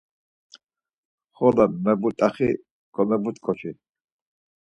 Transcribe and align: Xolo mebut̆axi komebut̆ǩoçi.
Xolo 1.35 1.65
mebut̆axi 1.83 2.49
komebut̆ǩoçi. 2.93 3.71